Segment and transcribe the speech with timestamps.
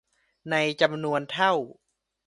[0.49, 1.53] ในจำนวนเท่า